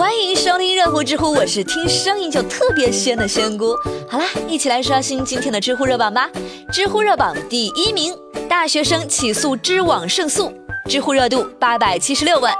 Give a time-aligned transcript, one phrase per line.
[0.00, 3.76] 欢迎收听热乎知乎，我是听声音就特别仙的仙姑。
[4.08, 6.26] 好啦，一起来刷新今天的知乎热榜吧。
[6.72, 8.16] 知乎热榜第一名，
[8.48, 10.50] 大学生起诉知网胜诉，
[10.88, 12.50] 知乎热度八百七十六万。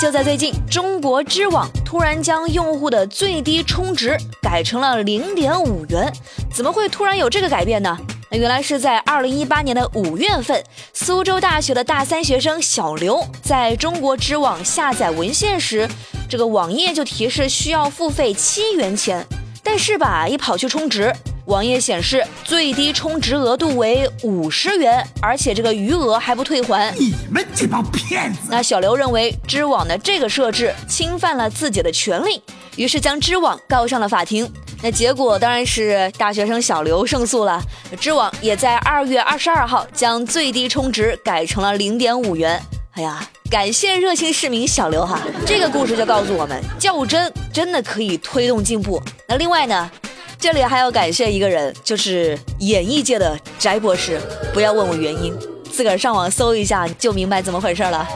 [0.00, 6.10] 就在最近，中国知网突然将用户的最低充值改成了零点五元，
[6.50, 7.94] 怎么会突然有这个改变呢？
[8.28, 10.62] 那原来是在二零一八年的五月份，
[10.92, 15.88] 苏州大学的大三学生小刘在中国知网下载文献时。
[16.28, 19.24] 这个网页就提示需要付费七元钱，
[19.62, 26.92] 但是吧，一跑去充值，网页显示最低充值额度为五十元，而且这个余额还不退还。
[26.98, 28.48] 你们这帮骗子！
[28.50, 32.42] 那小刘认为知网的这个设置侵犯了自己的权利，
[32.74, 34.52] 于是将知网告上了法庭。
[34.82, 37.60] 那结果当然是大学生小刘胜诉了，
[37.98, 42.60] 知网也在二月二十二号将最低充值改成了零点五元。
[42.92, 45.20] 哎呀，感谢热心市民小刘哈！
[45.46, 49.02] 这个故事就告诉我们，较真真的可以推动进步。
[49.26, 49.90] 那另外呢，
[50.38, 54.20] 这里还要感谢一个人，就是演艺界的翟博士。
[54.54, 55.36] 不要问我原因，
[55.70, 58.06] 自个儿上网搜一下就明白怎么回事了。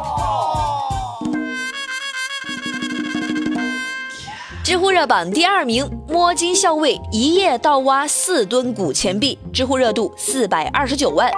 [4.64, 11.30] 知乎热榜第二名，摸金校尉一夜盗挖四吨古钱币，知乎热度四百二十九万。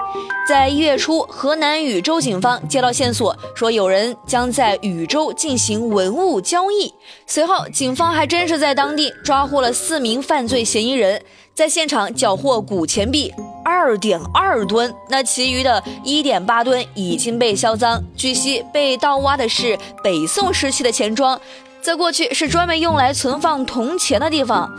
[0.48, 6.92] 在一月初，河南禹州警方接到线索，说有人将在禹州进行文物交易。
[7.26, 11.22] 随后，警方还真是在当地抓获了四名犯罪嫌疑人，
[11.54, 13.30] 在现场缴获古钱币
[13.62, 18.02] 二点二吨，那其余的一点八吨已经被销赃。
[18.16, 21.38] 据悉，被盗挖的是北宋时期的钱庄。
[21.82, 24.70] 在过去是专门用来存放铜钱的地方，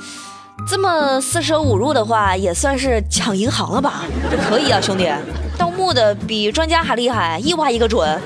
[0.66, 4.06] 这么四舍五入的话，也算是抢银行了吧？
[4.32, 5.12] 这可以啊，兄弟，
[5.58, 8.18] 盗墓的比专家还厉害，一挖一个准。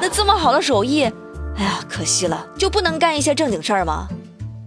[0.00, 1.04] 那这么好的手艺，
[1.56, 4.08] 哎呀，可惜了，就不能干一些正经事儿吗？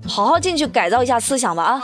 [0.08, 1.84] 好好进去改造一下思想吧啊！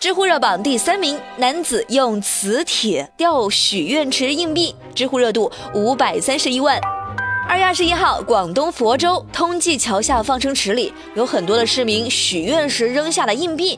[0.00, 6.80] 知乎热榜第三名，男子用磁铁吊许愿池硬币，知乎热度五百三十一万。
[7.50, 13.76] 二月二十一号，广东佛州通济桥下放生池里有很多的市民许愿时扔下的硬币，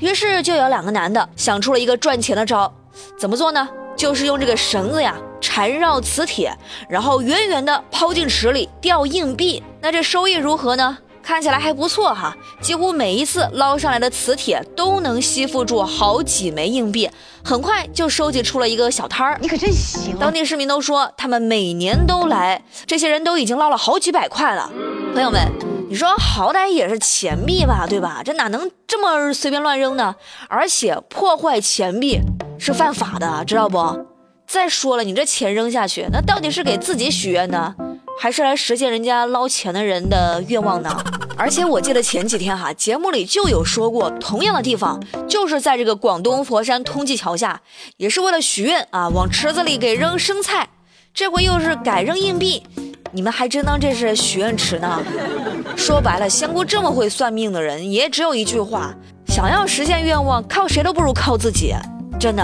[0.00, 2.74] 于是就有两个男的想出了一个赚钱的招，
[3.16, 3.68] 怎么做呢？
[3.94, 6.52] 就是用这个绳子呀缠绕磁铁，
[6.88, 9.62] 然后远远的抛进池里钓硬币。
[9.80, 10.98] 那这收益如何呢？
[11.22, 17.08] 看起来还不错哈，几乎每一次捞上来的磁铁都能吸附住好几枚硬币，
[17.44, 19.38] 很快就收集出了一个小摊儿。
[19.40, 20.18] 你可真行！
[20.18, 24.70] 当地市民都说，他们每年都来，这些人都已经捞了好几百块了。
[25.14, 25.40] 朋友们，
[25.88, 28.22] 你说好歹也是钱币吧，对吧？
[28.24, 30.16] 这哪能这么随便乱扔呢？
[30.48, 32.20] 而且破坏钱币
[32.58, 34.06] 是犯法的，知道不？
[34.46, 37.74] 再说了，你这钱扔下去，那到底是给自己许愿呢？
[38.18, 40.96] 还是来实现人家捞钱的人的愿望呢？
[41.36, 47.60] 而且我记得前几天哈，节目里就有说过，同样的地方就是在这个广东佛山通济桥下，
[47.96, 50.68] 也是为了许愿啊，往池子里给扔生菜，
[51.12, 52.62] 这回又是改扔硬币，
[53.10, 55.02] 你们还真当这是许愿池呢？
[55.74, 58.94] 说白了，仙姑这么会算命的人，也只有一句话：
[59.26, 61.74] 想要实现愿望，靠谁都不如靠自己，
[62.20, 62.42] 真的。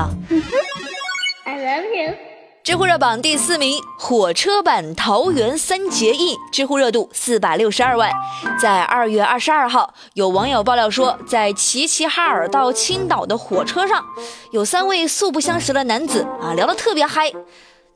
[1.45, 2.28] I love you。
[2.69, 8.13] 知乎热榜第四名，火车版桃园三结义，知乎热度四百六十二万。
[8.61, 14.05] 在二月二十二号，有网友爆料说，在齐齐哈尔到青岛的火车上，
[14.51, 17.33] 有三位素不相识的男子啊，聊得特别嗨。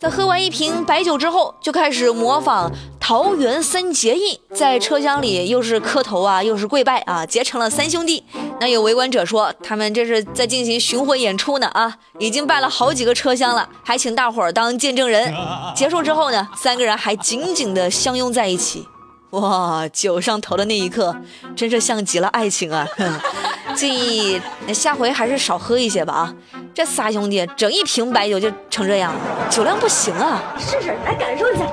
[0.02, 2.68] 在喝完一瓶白酒之后，就开始模仿
[2.98, 8.24] 桃园三结义，在车厢里又是磕头啊，又是跪拜啊，结成了三兄弟。
[8.58, 15.32] 那有围观者说，他们这是在进行巡回演出呢啊，已经拜了好几个车厢了，还请大伙儿当见证人。
[15.76, 18.84] 结束之后呢，三个人还紧紧地相拥在一起。
[19.30, 21.14] 哇，酒上头的那一刻，
[21.54, 22.84] 真是像极了爱情啊！
[23.76, 24.42] 建议
[24.74, 26.34] 下回还是少喝一些吧啊。
[26.74, 30.42] 这仨兄弟整一瓶白酒就成这样了，酒量不行啊！
[30.58, 31.66] 试试来感受一下。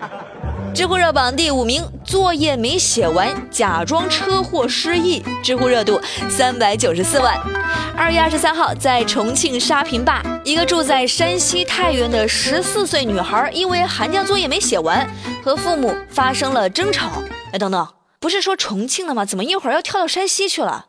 [0.74, 7.38] 知乎热榜第五名，作业没写完，假装车祸失忆，知乎热度三百九十四万。
[7.96, 15.06] 二月二十三号，在重庆沙坪坝，一个住在山西太原的十四岁女孩，因为寒假作业没写完，
[15.44, 17.10] 和父母发生了争吵。
[17.52, 17.86] 哎，等等，
[18.18, 19.24] 不是说重庆的吗？
[19.26, 20.86] 怎么一会儿要跳到山西去了？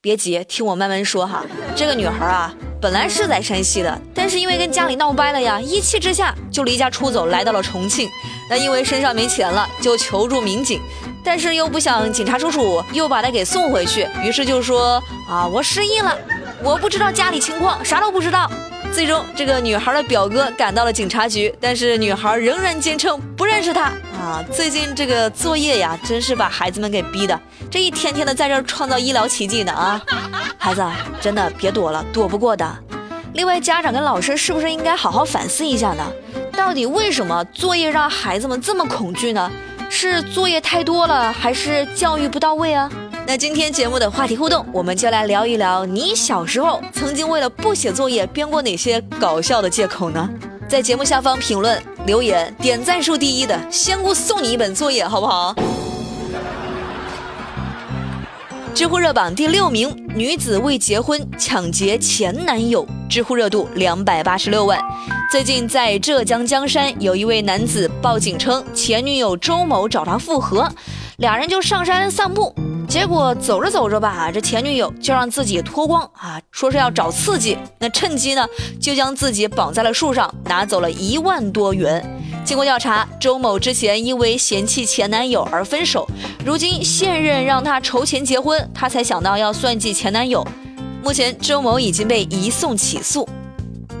[0.00, 1.44] 别急，听我慢慢说哈。
[1.76, 2.52] 这个女孩啊，
[2.82, 8.10] 本来是在山西的，但是因为跟家里闹掰了呀，一气之下就离家出走，来到了重庆。
[8.50, 10.80] 那因为身上没钱了，就求助民警，
[11.22, 16.18] 但是又不想警察叔叔又把她给送回去，于是就说啊，我失忆了，
[16.60, 18.50] 我不知道家里情况，啥都不知道。
[18.92, 23.92] 最终，这个女孩的表哥赶到了警察局，但是女孩仍然坚称不认识他。
[24.22, 24.44] 啊！
[24.52, 27.38] 最近这个作业呀，真是把孩子们给逼的，
[27.68, 30.00] 这一天天的在这儿创造医疗奇迹呢啊！
[30.56, 30.84] 孩子，
[31.20, 32.64] 真的别躲了，躲不过的。
[33.34, 36.06] 另外，家长跟老师是不是应该好好反思一下呢？
[36.52, 39.50] 到底为什么作业让孩子们这么恐惧呢？
[39.90, 42.88] 是作业太多了，还是教育不到位啊？
[43.26, 50.30] 那今天节目的话题互动，我们就来聊一聊，你小时候曾经为了不写作业编过哪些搞笑的借口呢？
[50.68, 55.54] 在节目下方评论留言，点赞数第一的仙姑送你一本作业，好不好？
[58.74, 64.80] 知乎热榜第六名，女子为结婚抢劫前男友，知乎热度两百八十六万。
[65.30, 70.68] 最近在浙江江山，有一位男子报警称前女友周某找他复合，
[71.18, 72.52] 俩人就上山散步。
[72.92, 77.56] 结果走着走着吧，这前女友就让自己脱光啊，说是要找刺激。
[77.78, 78.46] 那趁机呢，
[78.78, 82.04] 就将自己绑在了树上，拿走了一万多元。
[82.44, 86.06] 经过调查，周某之前因为嫌弃前男友而分手，
[86.44, 90.46] 如今现任让他筹钱结婚，他才想到要算计前男友。
[91.02, 93.26] 目前，周某已经被移送起诉。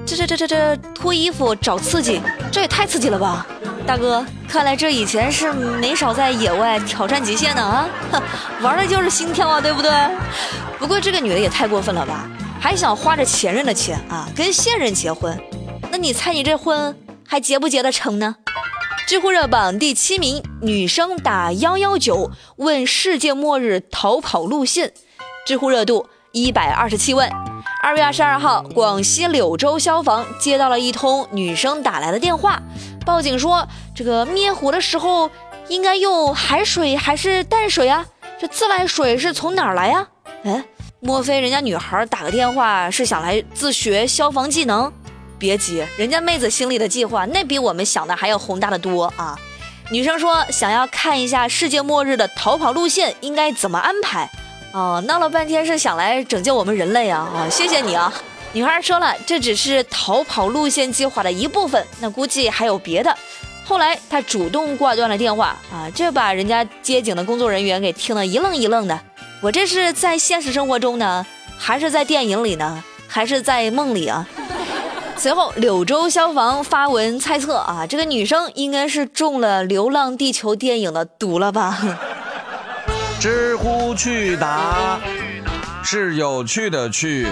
[0.04, 2.20] 这这这这这脱衣服找刺激，
[2.52, 3.46] 这也太刺激了吧！
[3.86, 7.88] 大哥，看来这以前是没少在野外挑战极限呢啊！
[8.62, 9.90] 玩的就是心跳啊，对不对？
[10.78, 12.28] 不过这个女的也太过分了吧，
[12.60, 15.38] 还想花着前任的钱啊跟现任结婚，
[15.90, 16.96] 那你猜你这婚
[17.26, 18.36] 还结不结得成呢？
[19.06, 24.92] 知乎热榜第七名，女生打幺幺九问世界末日逃跑路线，
[25.44, 27.30] 知乎热度一百二十七万。
[27.82, 32.62] 二月二十二号，广西柳州消防接到了一通女生打来的电话，
[33.02, 35.30] 报警说这个灭火的时候
[35.68, 38.06] 应该用海水还是淡水啊？
[38.40, 40.06] 这自来水是从哪儿来呀？
[40.44, 40.64] 哎，
[41.00, 44.92] 莫非人家女孩打个电话是想来自学消防技能？
[45.38, 49.38] 别急，人家妹子心里的计划那比我们想的还要宏大的多啊！
[49.90, 54.30] 女生说想要看一下世界末日的逃跑路线应该怎么安排。
[54.72, 57.28] 哦，闹了半天是想来拯救我们人类啊！
[57.34, 58.12] 啊，谢谢你啊！
[58.54, 63.16] 女孩说了，这只是逃跑路线计划的一部分，那估计还有别的。
[63.64, 69.00] 后来她主动挂断了电话啊，这把人家接警的工作人员给听得一愣一愣的。
[69.40, 71.24] 我这是在现实生活中呢，
[71.56, 74.28] 还是在电影里 呢，还是在梦里啊？
[75.16, 81.78] 随后柳州消防发文猜测啊，这个女生应该是中了《流浪地球》电影的毒了吧？
[83.18, 85.00] 知乎趣答
[85.82, 87.26] 是有趣的趣。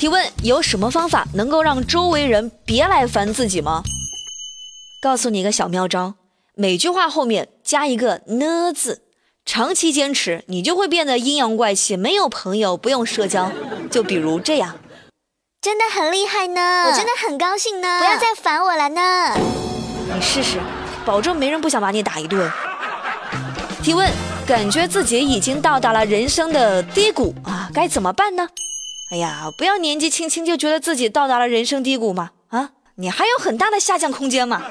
[0.00, 3.82] 提问：有什么方法能够让周围人别来烦自己吗？
[5.02, 6.14] 告诉你一个小妙招，
[6.54, 9.02] 每句话后面加一个呢字，
[9.44, 13.52] 长期坚持，你就会变得阴阳怪气，没有朋友，不用社交。
[13.90, 14.78] 就比如这样，
[15.60, 19.36] 真的很厉害呢，我真的很高兴呢，不要再烦我了呢。
[20.14, 20.58] 你试试，
[21.04, 22.50] 保证没人不想把你打一顿。
[23.82, 24.10] 提问：
[24.46, 28.48] 感觉自己已经到达了人生的低谷啊，该怎么办呢？
[29.10, 32.30] 哎呀，不要年纪轻轻就觉得自己到达了人生低谷嘛！
[32.48, 34.62] 啊，你还有很大的下降空间嘛！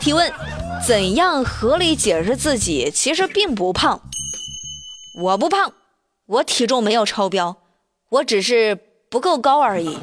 [0.00, 0.32] 提问：
[0.86, 4.00] 怎样合理解释自己其实并不胖？
[5.20, 5.72] 我不胖，
[6.26, 7.56] 我体重没有超标，
[8.10, 8.78] 我只是
[9.10, 9.98] 不够高而已。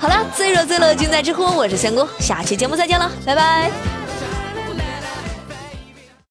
[0.00, 3.95] 好了，最热最乐尽在知乎，我是仙姑，下期节目再见了，拜拜。